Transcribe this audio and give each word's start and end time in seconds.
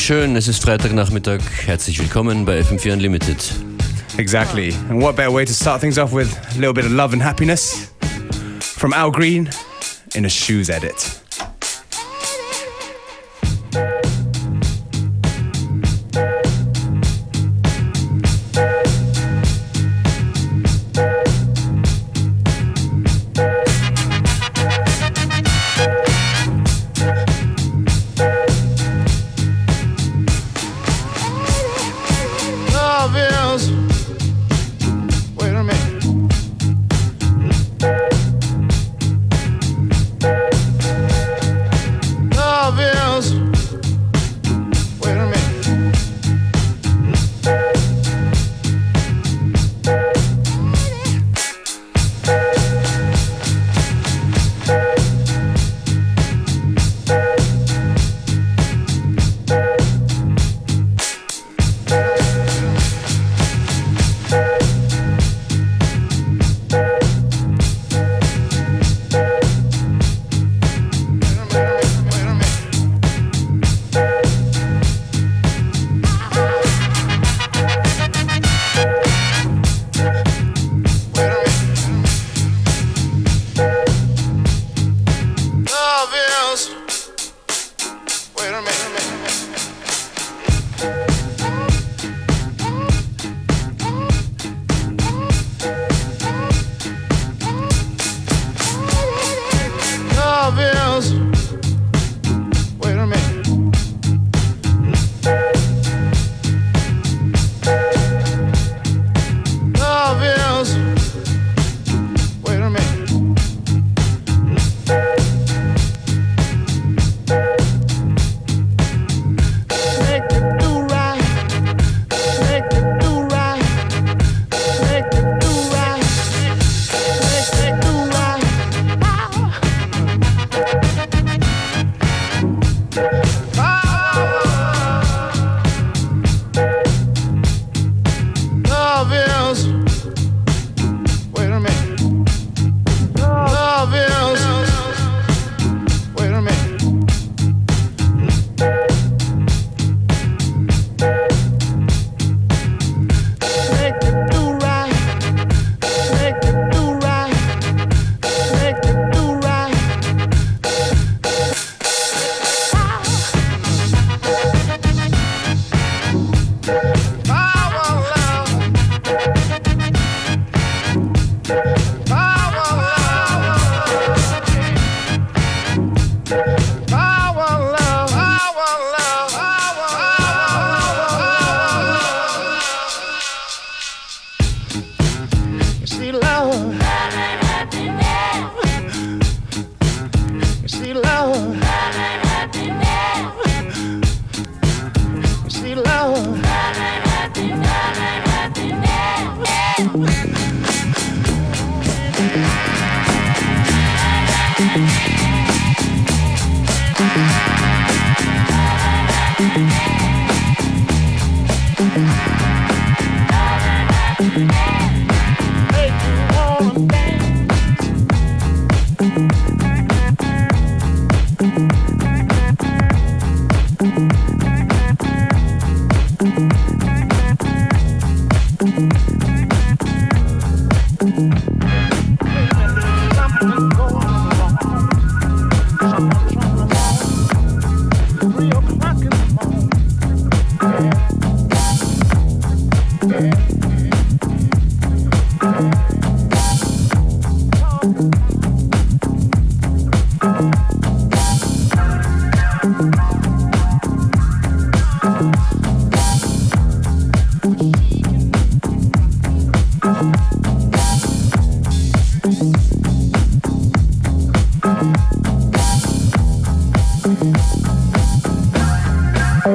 Schön, 0.00 0.34
es 0.34 0.48
ist 0.48 0.62
Freitagnachmittag. 0.62 1.40
Herzlich 1.66 1.98
willkommen 2.00 2.46
bei 2.46 2.60
FM4 2.60 2.94
Unlimited. 2.94 3.36
Exactly. 4.16 4.74
And 4.88 5.00
what 5.00 5.14
better 5.14 5.30
way 5.30 5.44
to 5.44 5.52
start 5.52 5.82
things 5.82 5.98
off 5.98 6.12
with 6.12 6.34
a 6.52 6.58
little 6.58 6.72
bit 6.72 6.86
of 6.86 6.90
love 6.90 7.12
and 7.12 7.22
happiness 7.22 7.92
from 8.60 8.94
Al 8.94 9.12
Green 9.12 9.50
in 10.14 10.24
a 10.24 10.28
Shoes 10.30 10.70
edit. 10.70 11.19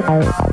Bye. 0.06 0.45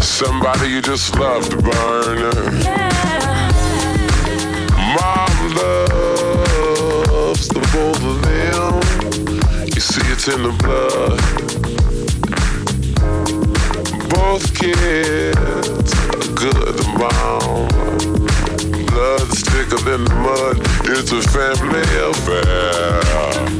Somebody 0.00 0.68
you 0.68 0.80
just 0.82 1.14
love 1.18 1.48
to 1.48 1.56
burn. 1.56 2.18
Mom 4.96 5.32
loves 5.60 7.48
the 7.48 7.60
both 7.72 8.02
of 8.04 8.22
them. 8.22 8.72
You 9.74 9.80
see, 9.80 10.06
it's 10.12 10.28
in 10.28 10.42
the 10.42 10.52
blood 10.62 11.20
both 14.32 14.54
kids 14.54 15.92
are 16.14 16.32
good 16.34 16.78
mom. 16.98 17.68
Blood's 18.86 19.40
thicker 19.42 19.82
than 19.84 20.04
the 20.04 20.14
mud. 20.14 20.56
It's 20.84 21.12
a 21.12 21.20
family 21.20 21.82
affair. 22.08 23.02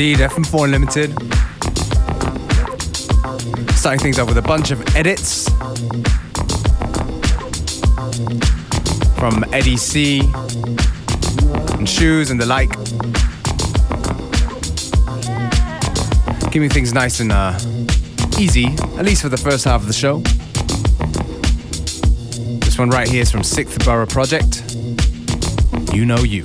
indeed, 0.00 0.24
FM4 0.24 0.64
Unlimited. 0.64 1.10
Starting 3.76 4.00
things 4.00 4.18
off 4.18 4.28
with 4.28 4.38
a 4.38 4.42
bunch 4.42 4.70
of 4.70 4.80
edits 4.96 5.46
from 9.18 9.44
Eddie 9.52 9.76
C 9.76 10.20
and 11.76 11.86
Shoes 11.86 12.30
and 12.30 12.40
the 12.40 12.46
like. 12.46 12.70
Keeping 16.50 16.70
things 16.70 16.94
nice 16.94 17.20
and 17.20 17.30
uh, 17.30 17.52
easy, 18.38 18.68
at 18.96 19.04
least 19.04 19.20
for 19.20 19.28
the 19.28 19.36
first 19.36 19.66
half 19.66 19.82
of 19.82 19.86
the 19.86 19.92
show. 19.92 20.20
This 22.60 22.78
one 22.78 22.88
right 22.88 23.06
here 23.06 23.20
is 23.20 23.30
from 23.30 23.42
Sixth 23.42 23.84
Borough 23.84 24.06
Project. 24.06 24.62
You 25.92 26.06
know 26.06 26.20
you. 26.20 26.44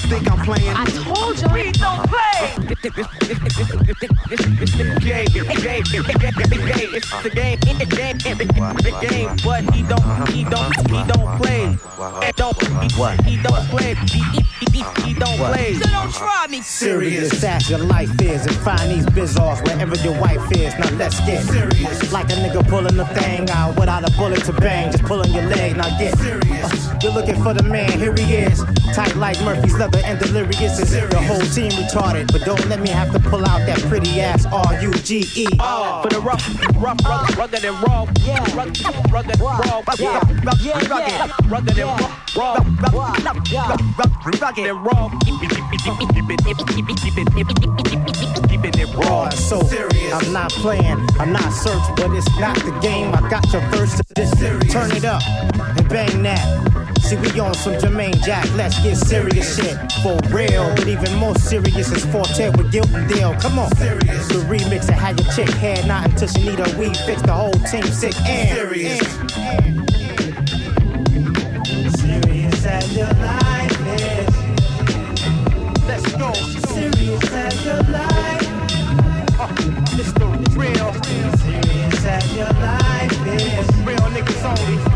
think 0.11 0.29
I'm 0.29 0.43
playing. 0.43 0.75
I 0.75 0.83
told 1.07 1.39
you 1.39 1.47
we 1.53 1.71
don't 1.71 2.03
play. 2.09 2.51
It's 2.67 2.81
the 2.81 2.89
game, 4.99 5.27
it's 5.31 5.47
the 5.47 5.61
game, 5.61 5.83
it's 5.83 5.91
the 5.91 7.29
game, 7.29 7.57
it's 7.63 7.79
the 7.79 7.85
game, 7.85 8.17
it's 8.19 8.83
the 8.83 9.07
game. 9.07 9.29
But 9.45 9.63
he 9.73 9.83
don't, 9.83 10.29
he 10.29 10.43
don't, 10.43 10.75
he 10.91 10.99
don't 11.07 11.31
play. 11.39 11.77
He 12.25 12.31
don't, 12.33 12.59
he, 12.61 13.29
he 13.29 13.37
don't 13.41 13.65
play. 13.69 13.95
He, 14.11 14.21
he, 14.71 14.83
he 15.05 15.13
don't 15.13 15.37
play. 15.37 15.75
So 15.75 15.89
don't 15.89 16.13
try 16.13 16.47
me. 16.49 16.61
Serious 16.61 17.43
as 17.43 17.69
your 17.69 17.79
life 17.79 18.11
is, 18.21 18.45
and 18.45 18.55
find 18.57 18.91
these 18.91 19.05
biz 19.11 19.37
offs 19.37 19.61
wherever 19.61 19.95
your 19.97 20.19
wife 20.19 20.51
is. 20.57 20.73
Now 20.77 20.89
let's 20.97 21.19
get 21.21 21.43
serious. 21.43 22.11
Like 22.11 22.29
a 22.31 22.35
nigga 22.35 22.67
pulling 22.67 22.97
the 22.97 23.05
thing 23.05 23.49
out 23.51 23.79
without 23.79 24.07
a 24.07 24.11
bullet 24.17 24.43
to 24.45 24.53
bang, 24.53 24.91
just 24.91 25.03
pulling 25.05 25.31
your 25.31 25.45
leg. 25.45 25.77
Now 25.77 25.87
get 25.97 26.17
serious. 26.17 26.41
Uh, 26.73 26.99
you're 27.01 27.13
looking 27.13 27.41
for 27.41 27.53
the 27.53 27.63
man, 27.63 27.97
here 27.97 28.13
he 28.15 28.35
is. 28.35 28.63
Tight 28.93 29.15
like 29.15 29.39
Murphy's 29.43 29.77
leather 29.77 30.00
and 30.03 30.19
delirious 30.19 30.79
is 30.79 30.91
the 30.91 31.19
whole 31.19 31.45
team 31.55 31.71
retarded. 31.71 32.31
But 32.31 32.43
don't 32.45 32.65
let 32.67 32.79
me 32.81 32.89
have 32.89 33.11
to 33.13 33.19
pull 33.19 33.45
out 33.45 33.65
that 33.65 33.79
pretty 33.89 34.21
ass 34.21 34.45
R 34.45 34.81
U 34.81 34.93
G 34.93 35.25
E. 35.35 35.45
For 35.45 36.09
the 36.09 36.21
rough, 36.23 36.45
rough, 36.75 36.97
rough, 37.05 37.37
rugged 37.37 37.65
and 37.65 37.81
raw. 37.83 38.07
Yeah. 38.23 38.55
Rugged, 38.55 38.81
rugged, 39.11 39.39
raw. 39.39 39.81
Yeah. 39.97 40.19
Rugged, 40.43 40.89
rugged, 40.89 41.51
rugged 41.51 41.77
and 41.77 42.01
raw. 42.01 42.55
Rugged 44.33 44.59
and 44.59 44.85
raw. 44.85 45.09
It 48.81 48.95
raw. 48.95 49.29
So 49.29 49.61
serious. 49.63 50.13
I'm 50.13 50.33
not 50.33 50.51
playing, 50.51 50.97
I'm 51.19 51.31
not 51.31 51.51
search, 51.51 51.83
but 51.95 52.11
it's 52.11 52.29
not 52.39 52.55
the 52.57 52.71
game. 52.81 53.13
I 53.13 53.29
got 53.29 53.51
your 53.51 53.61
first. 53.71 54.01
Turn 54.71 54.91
it 54.91 55.05
up 55.05 55.21
and 55.25 55.89
bang 55.89 56.23
that. 56.23 56.80
See, 57.11 57.17
we 57.17 57.39
on 57.41 57.53
some 57.53 57.73
Jermaine 57.73 58.23
Jack, 58.23 58.47
let's 58.55 58.81
get 58.81 58.95
serious 58.95 59.57
shit. 59.57 59.75
For 60.01 60.17
real, 60.33 60.73
but 60.77 60.87
even 60.87 61.13
more 61.15 61.35
serious 61.35 61.91
is 61.91 62.05
Forte 62.05 62.51
with 62.51 62.71
Guilt 62.71 62.89
and 62.91 63.05
Deal. 63.09 63.35
Come 63.35 63.59
on. 63.59 63.69
Serious. 63.75 64.29
The 64.29 64.35
remix 64.47 64.87
of 64.87 64.95
had 64.95 65.19
your 65.19 65.29
chick 65.33 65.49
head 65.49 65.85
not 65.89 66.09
until 66.09 66.29
she 66.29 66.43
need 66.43 66.61
a 66.61 66.77
weed 66.79 66.95
fix. 66.95 67.21
The 67.21 67.33
whole 67.33 67.51
team 67.51 67.83
sick 67.83 68.15
and 68.21 68.55
serious. 68.55 69.01
And, 69.35 69.89
and. 71.67 71.99
Serious 71.99 72.65
as 72.65 72.95
your 72.95 73.07
life 73.07 73.81
is. 73.99 74.29
Let's 75.85 76.15
go. 76.15 76.31
Serious 76.31 77.33
as 77.33 77.65
your 77.65 77.83
life. 77.91 78.47
Uh, 79.37 79.49
it's 79.99 80.13
the 80.13 80.27
real. 80.55 80.93
Serious 81.43 82.05
as 82.05 82.35
your 82.37 82.53
life 82.53 83.27
is. 83.27 83.67
Real 83.83 83.99
niggas 83.99 84.45
only. 84.45 84.90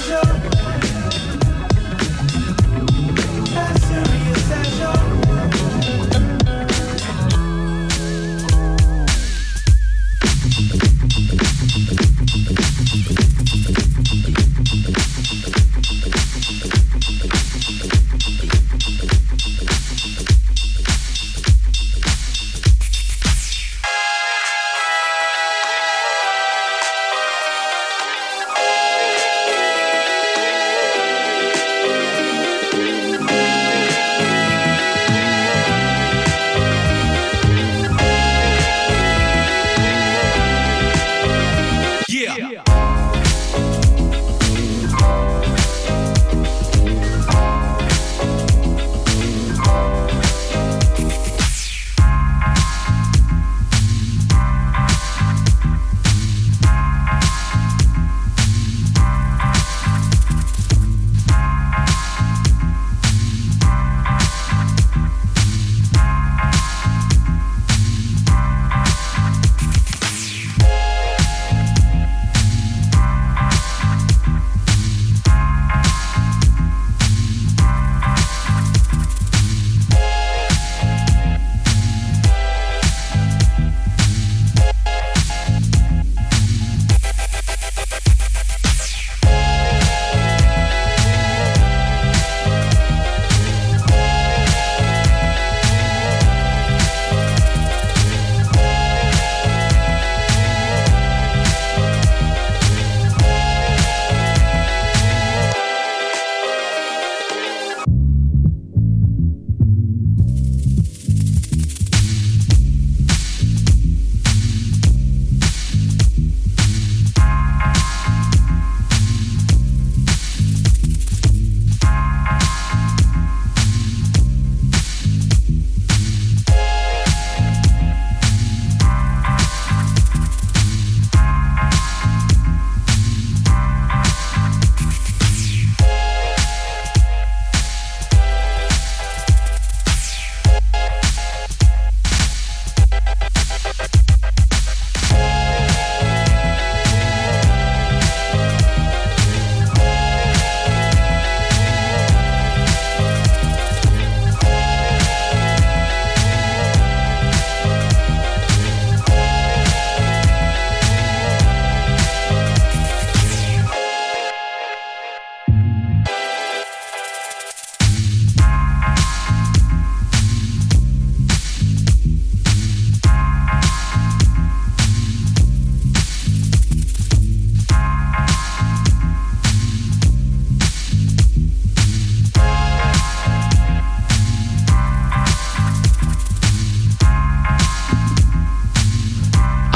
treasure 0.00 0.53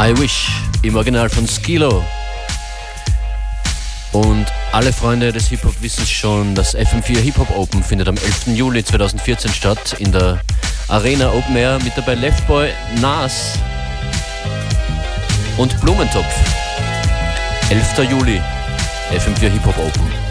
I 0.08 0.18
Wish 0.18 0.48
im 0.80 0.96
Original 0.96 1.28
von 1.28 1.46
Skilo. 1.46 2.02
Und 4.12 4.46
alle 4.72 4.90
Freunde 4.90 5.32
des 5.32 5.48
Hip-Hop 5.48 5.82
wissen 5.82 6.06
schon, 6.06 6.54
das 6.54 6.74
FM4 6.74 7.18
Hip-Hop 7.18 7.54
Open 7.54 7.84
findet 7.84 8.08
am 8.08 8.16
11. 8.16 8.56
Juli 8.56 8.82
2014 8.82 9.52
statt 9.52 9.96
in 9.98 10.10
der 10.10 10.40
Arena 10.88 11.30
Open 11.34 11.54
Air 11.56 11.78
mit 11.84 11.92
dabei 11.94 12.14
Leftboy, 12.14 12.70
Nas 13.02 13.58
und 15.58 15.78
Blumentopf. 15.82 16.34
11. 17.68 18.10
Juli, 18.10 18.40
FM4 19.12 19.50
Hip-Hop 19.50 19.76
Open. 19.76 20.27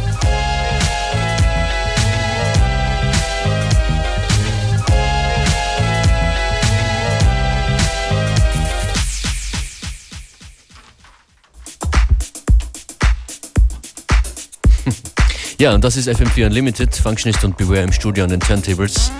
Ja, 15.59 15.73
und 15.73 15.83
das 15.83 15.97
ist 15.97 16.07
FM4 16.07 16.45
Unlimited, 16.45 16.93
Functionist 16.93 17.43
und 17.43 17.57
Beware 17.57 17.81
im 17.81 17.91
Studio 17.91 18.23
an 18.23 18.29
den 18.29 18.39
Turntables. 18.39 19.11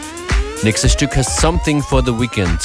Nächstes 0.62 0.94
Stück 0.94 1.16
heißt 1.16 1.42
Something 1.42 1.82
for 1.82 2.06
the 2.06 2.12
Weekend. 2.12 2.62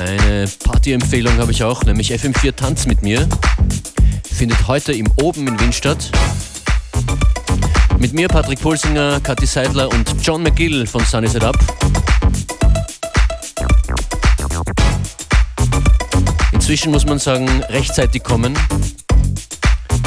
Eine 0.00 0.48
Party-Empfehlung 0.64 1.38
habe 1.38 1.52
ich 1.52 1.62
auch, 1.62 1.84
nämlich 1.84 2.12
FM4 2.12 2.56
Tanz 2.56 2.86
mit 2.86 3.02
mir. 3.02 3.28
Findet 4.24 4.66
heute 4.66 4.92
im 4.92 5.06
Oben 5.22 5.46
in 5.46 5.60
Wien 5.60 5.72
statt. 5.72 6.10
Mit 8.02 8.14
mir 8.14 8.26
Patrick 8.26 8.60
Pulsinger, 8.60 9.20
Kathi 9.20 9.46
Seidler 9.46 9.88
und 9.88 10.12
John 10.24 10.42
McGill 10.42 10.88
von 10.88 11.04
Sunny 11.04 11.28
Set 11.28 11.44
Up. 11.44 11.56
Inzwischen 16.50 16.90
muss 16.90 17.06
man 17.06 17.20
sagen, 17.20 17.48
rechtzeitig 17.68 18.24
kommen. 18.24 18.58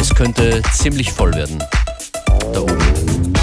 Es 0.02 0.14
könnte 0.14 0.62
ziemlich 0.74 1.10
voll 1.10 1.34
werden. 1.36 1.64
Da 2.52 2.60
oben. 2.60 3.34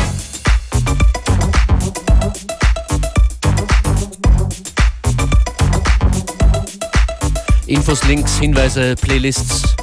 Infos, 7.67 8.05
Links, 8.05 8.39
Hinweise, 8.39 8.97
Playlists 8.97 9.75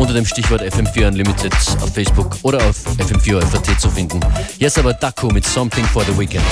unter 0.00 0.14
dem 0.14 0.24
Stichwort 0.24 0.62
FM4 0.62 1.08
Unlimited 1.08 1.52
auf 1.82 1.92
Facebook 1.92 2.36
oder 2.42 2.58
auf 2.58 2.76
FM4 2.98 3.78
zu 3.78 3.90
finden. 3.90 4.18
Jetzt 4.58 4.78
aber 4.78 4.94
Daku 4.94 5.28
mit 5.28 5.44
Something 5.44 5.84
for 5.84 6.02
the 6.04 6.18
Weekend. 6.18 6.44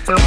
Boom. 0.00 0.21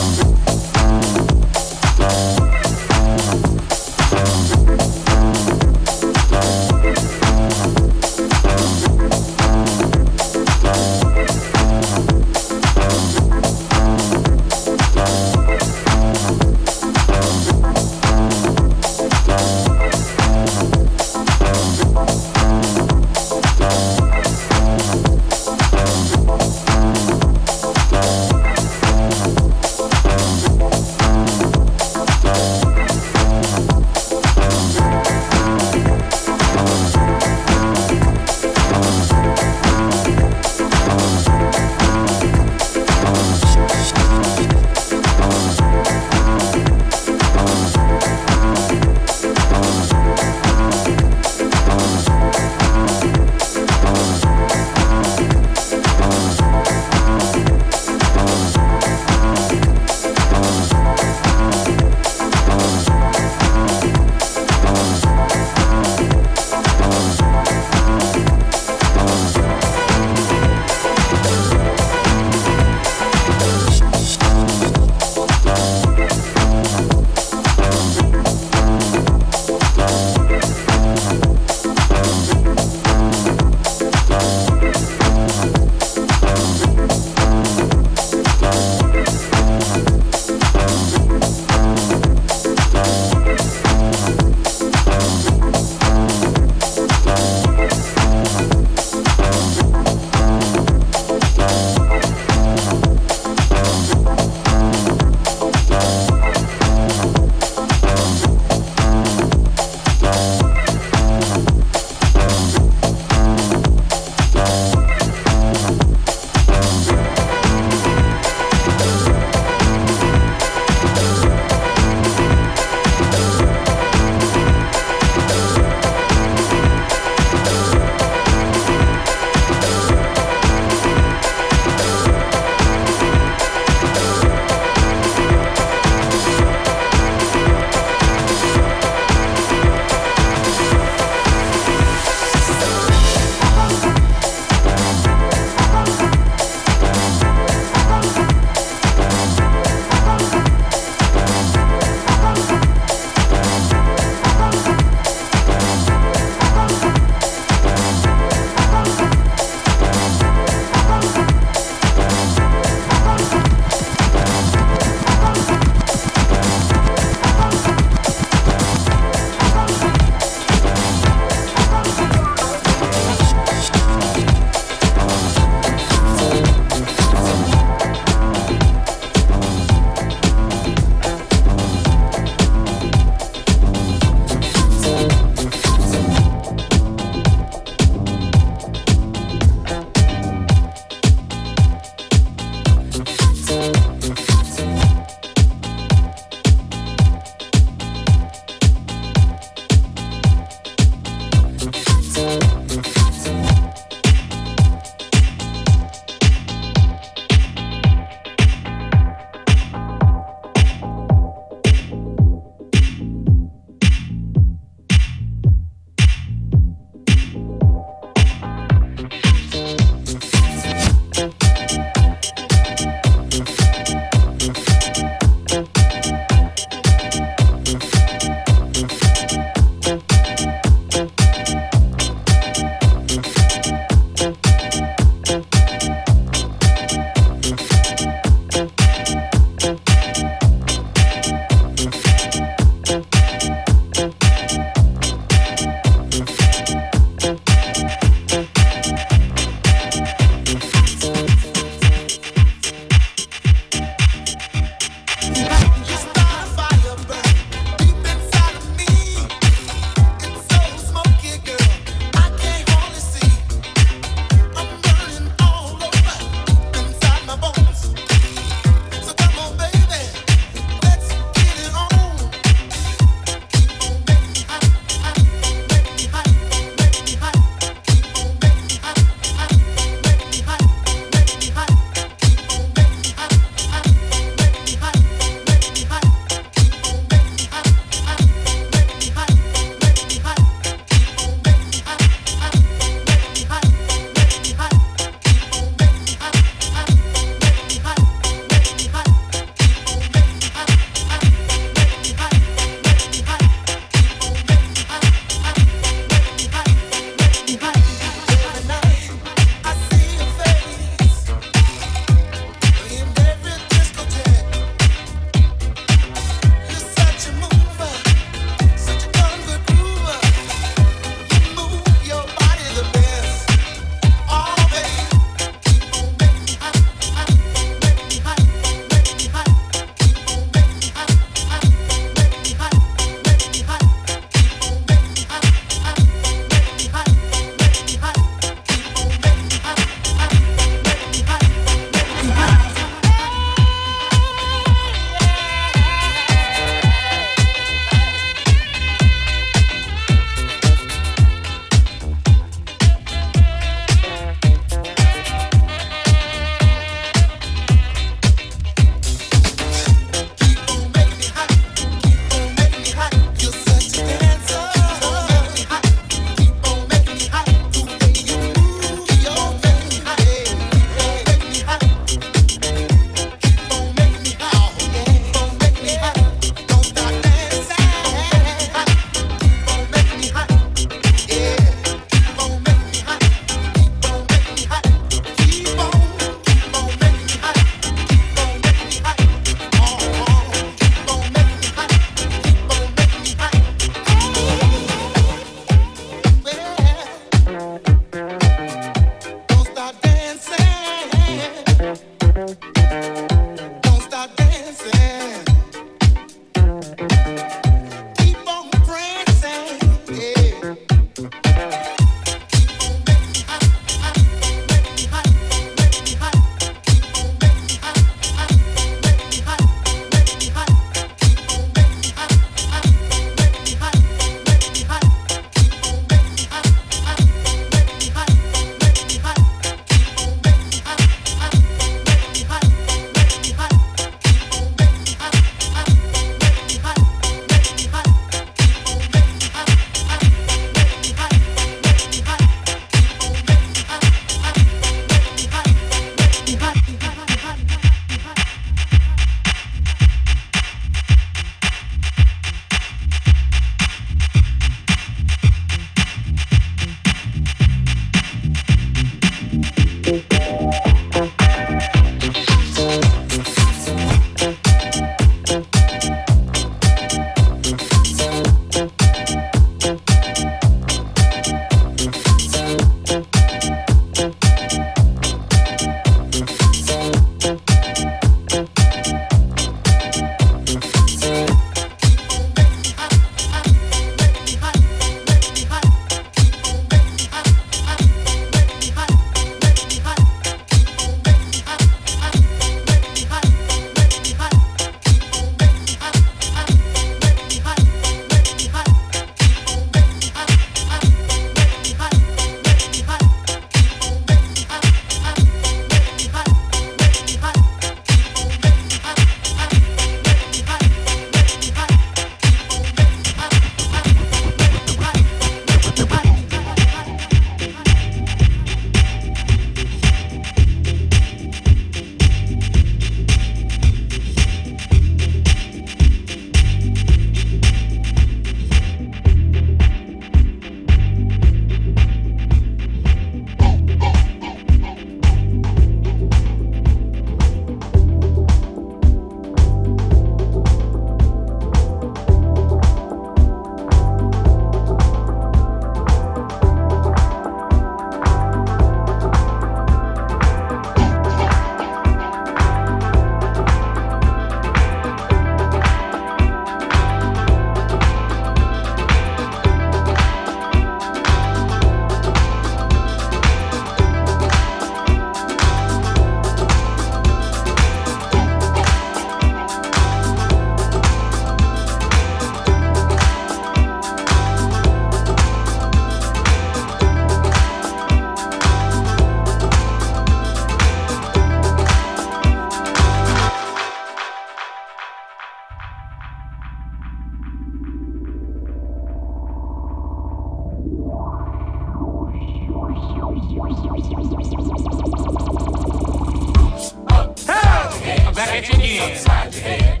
I'm 598.56 598.62
back 598.62 598.72
at 598.72 598.80
you 598.80 599.02
again. 599.04 600.00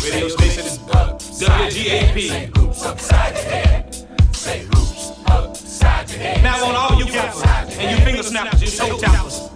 Radio 0.00 0.28
station 0.28 0.64
is 0.64 0.78
WGAP. 0.78 2.18
Now 6.40 6.56
I 6.56 6.62
want 6.62 6.76
all 6.76 6.94
you 7.00 7.06
gappers 7.06 7.42
and 7.76 7.98
you 7.98 8.04
finger 8.04 8.22
snappers, 8.22 8.62
you 8.62 8.68
toe 8.68 8.96
tappers, 8.96 9.50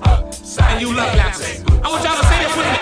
and 0.59 0.81
you 0.81 0.93
love 0.93 1.15
lappers. 1.15 1.63
I 1.81 1.89
want 1.91 2.03
y'all 2.03 2.17
to 2.17 2.25
say 2.27 2.39
this 2.43 2.57
with 2.57 2.67
me. 2.67 2.79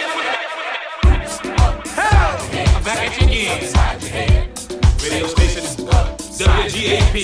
I'm 2.75 2.83
back 2.83 2.99
at 3.05 3.21
you 3.21 3.27
again. 3.27 3.61
Radio 5.03 5.27
station 5.27 5.65
is 5.65 5.77
WGAP. 6.41 7.15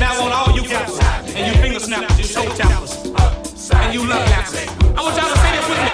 Now 0.00 0.10
I 0.10 0.18
want 0.18 0.34
all 0.34 0.50
you 0.56 0.66
gappers 0.68 0.98
and 1.32 1.46
you 1.46 1.62
finger 1.62 1.78
snappers, 1.78 2.18
you 2.18 2.24
toe 2.34 2.52
tappers, 2.56 3.05
and 3.72 3.94
you 3.94 4.06
love 4.06 4.28
lappers. 4.28 4.68
I 4.96 5.02
want 5.02 5.16
y'all 5.16 5.30
to 5.30 5.38
say 5.38 5.52
this 5.56 5.68
with 5.70 5.80
me. 5.82 5.90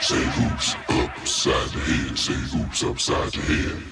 Say 0.00 0.24
hoops 0.36 0.74
upside 0.88 1.68
the 1.70 1.80
head, 1.80 2.18
say 2.18 2.40
hoops 2.50 2.82
upside 2.82 3.32
the 3.32 3.40
head, 3.40 3.82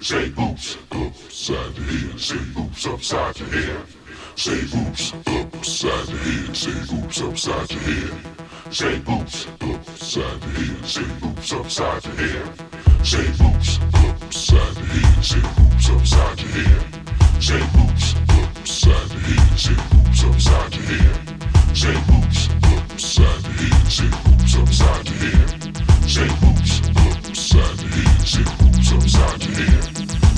say 0.00 0.24
hoops 0.28 0.76
upside 0.90 1.74
the 1.74 1.82
head, 1.82 2.20
say 2.20 2.38
hoops 2.54 2.86
upside 2.86 3.34
the 3.34 3.44
head, 3.44 3.86
say 4.36 4.60
hoops 4.60 5.12
upside 5.12 6.06
the 6.06 6.14
head, 6.14 6.56
say 6.56 6.72
hoops 6.72 7.20
upside 7.20 7.68
the 7.68 7.78
head, 7.78 8.12
say 8.70 8.96
hoops 8.98 9.46
upside 9.46 10.40
the 10.40 10.52
head, 10.58 10.86
say 10.86 11.04
hoops 11.04 11.52
upside 11.52 12.02
the 12.02 12.10
head, 12.10 12.46
say 13.04 13.26
hoops 13.38 13.80
upside 13.80 14.74
the 14.74 14.90
head, 14.90 15.24
say 15.24 15.46
hoops 15.46 15.88
upside 15.90 16.36
the 16.38 16.46
head, 16.56 16.82
say 17.40 17.60
hoops 17.60 18.14
upside 18.58 19.08
the 19.08 19.16
head. 19.18 19.48
Say 19.58 19.74
hoops 19.74 20.24
upside 20.24 20.72
the 20.72 20.78
head, 20.78 21.37
say 21.78 21.94
hoops 22.10 22.48
your 22.48 22.58
hoops 22.58 23.18
upside 23.18 23.44
your 23.44 23.52
head. 23.54 23.86
Say 23.86 24.10
hoops 24.10 24.56
upside 24.58 25.08
your 25.08 25.18
head. 25.18 25.50
Say 26.10 26.26
hoops 26.42 26.72
hoops 26.98 27.28
upside 27.30 27.78
your 27.78 27.90
head. 27.90 28.26
Say 28.26 28.42
hoops 28.58 28.92
upside 28.92 29.40
the 29.42 29.62
head, 29.62 30.37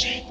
change. 0.00 0.29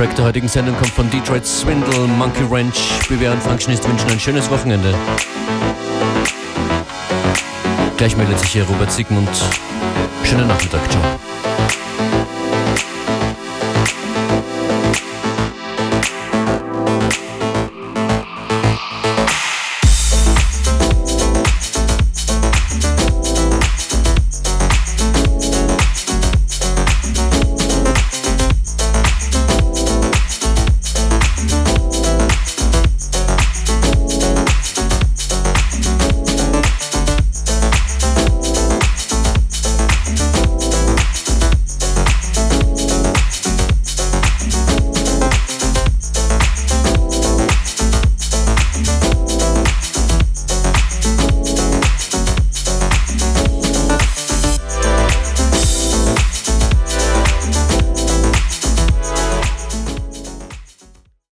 Track 0.00 0.16
der 0.16 0.24
heutigen 0.24 0.48
Sendung 0.48 0.74
kommt 0.76 0.92
von 0.92 1.10
Detroit 1.10 1.46
Swindle, 1.46 2.06
Monkey 2.06 2.42
Ranch. 2.50 3.06
BWR 3.06 3.32
und 3.32 3.42
Functionist 3.42 3.86
wünschen 3.86 4.08
ein 4.08 4.18
schönes 4.18 4.50
Wochenende. 4.50 4.94
Gleich 7.98 8.16
meldet 8.16 8.38
sich 8.38 8.48
hier 8.48 8.64
Robert 8.64 8.90
Sigmund. 8.90 9.28
Schönen 10.24 10.48
Nachmittag, 10.48 10.90
ciao. 10.90 11.19